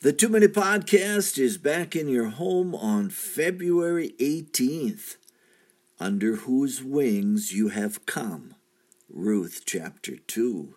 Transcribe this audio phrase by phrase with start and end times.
[0.00, 5.16] The Two Minute Podcast is back in your home on February 18th.
[5.98, 8.56] Under whose wings you have come.
[9.08, 10.74] Ruth chapter 2.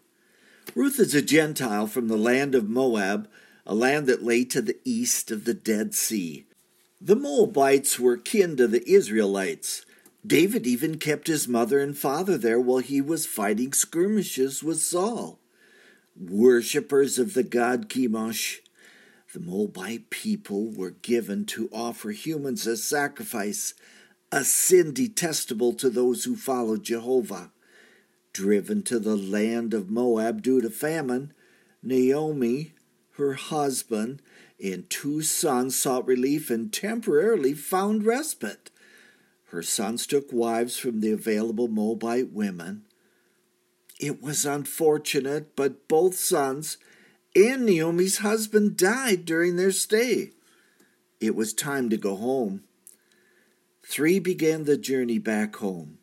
[0.73, 3.29] Ruth is a Gentile from the land of Moab,
[3.65, 6.45] a land that lay to the east of the Dead Sea.
[7.01, 9.85] The Moabites were kin to the Israelites.
[10.25, 15.39] David even kept his mother and father there while he was fighting skirmishes with Saul.
[16.17, 18.59] Worshippers of the god Chemosh,
[19.33, 23.75] the Moabite people were given to offer humans as sacrifice,
[24.31, 27.51] a sin detestable to those who follow Jehovah.
[28.33, 31.33] Driven to the land of Moab due to famine,
[31.83, 32.73] Naomi,
[33.17, 34.21] her husband,
[34.63, 38.71] and two sons sought relief and temporarily found respite.
[39.45, 42.83] Her sons took wives from the available Moabite women.
[43.99, 46.77] It was unfortunate, but both sons
[47.35, 50.31] and Naomi's husband died during their stay.
[51.19, 52.63] It was time to go home.
[53.85, 55.97] Three began the journey back home,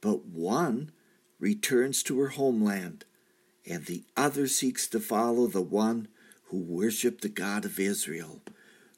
[0.00, 0.90] but one
[1.38, 3.04] returns to her homeland,
[3.66, 6.08] and the other seeks to follow the one
[6.46, 8.42] who worshiped the God of Israel.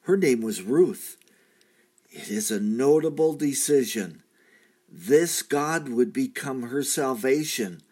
[0.03, 1.17] Her name was Ruth.
[2.11, 4.23] It is a notable decision.
[4.89, 7.83] This God would become her salvation.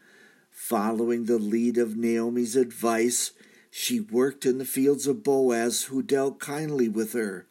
[0.60, 3.30] Following the lead of Naomi's advice,
[3.70, 7.46] she worked in the fields of Boaz, who dealt kindly with her.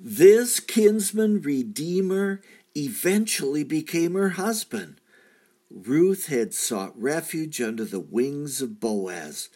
[0.00, 2.40] This kinsman redeemer
[2.74, 4.98] eventually became her husband.
[5.68, 9.50] Ruth had sought refuge under the wings of Boaz.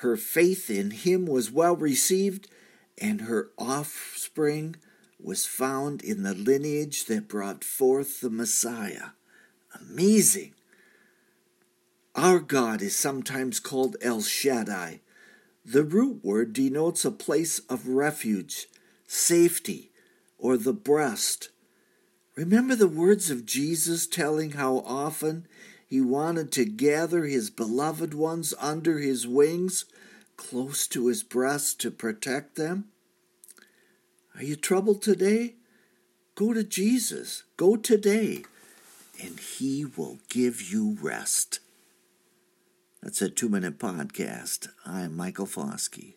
[0.00, 2.50] Her faith in him was well received,
[3.00, 4.76] and her offspring
[5.18, 9.10] was found in the lineage that brought forth the Messiah.
[9.80, 10.55] Amazing.
[12.16, 15.00] Our God is sometimes called El Shaddai.
[15.66, 18.68] The root word denotes a place of refuge,
[19.06, 19.90] safety,
[20.38, 21.50] or the breast.
[22.34, 25.46] Remember the words of Jesus telling how often
[25.86, 29.84] he wanted to gather his beloved ones under his wings,
[30.38, 32.86] close to his breast to protect them?
[34.34, 35.56] Are you troubled today?
[36.34, 37.42] Go to Jesus.
[37.58, 38.44] Go today,
[39.22, 41.60] and he will give you rest.
[43.06, 44.66] That's a two minute podcast.
[44.84, 46.14] I'm Michael Foskey.